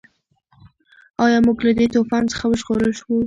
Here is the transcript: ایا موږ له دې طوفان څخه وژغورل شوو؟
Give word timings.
ایا 1.23 1.39
موږ 1.45 1.57
له 1.67 1.71
دې 1.79 1.85
طوفان 1.95 2.23
څخه 2.31 2.45
وژغورل 2.47 2.91
شوو؟ 2.99 3.17